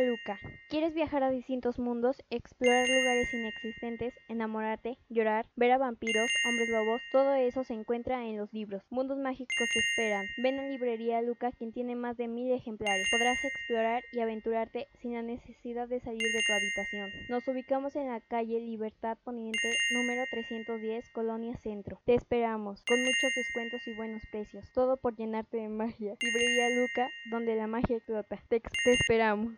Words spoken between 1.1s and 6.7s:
a distintos mundos, explorar lugares inexistentes, enamorarte, llorar, ver a vampiros, hombres